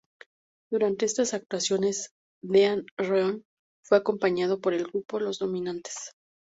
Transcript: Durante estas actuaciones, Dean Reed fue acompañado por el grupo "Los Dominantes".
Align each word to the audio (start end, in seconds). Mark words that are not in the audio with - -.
Durante 0.71 1.05
estas 1.05 1.35
actuaciones, 1.35 2.09
Dean 2.41 2.87
Reed 2.97 3.43
fue 3.85 3.99
acompañado 3.99 4.59
por 4.59 4.73
el 4.73 4.85
grupo 4.87 5.19
"Los 5.19 5.37
Dominantes". 5.37 6.13